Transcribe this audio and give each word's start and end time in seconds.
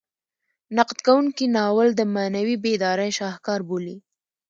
نقد 0.77 0.97
کوونکي 1.07 1.45
ناول 1.55 1.89
د 1.95 2.01
معنوي 2.15 2.55
بیدارۍ 2.63 3.09
شاهکار 3.19 3.59
بولي. 3.69 3.97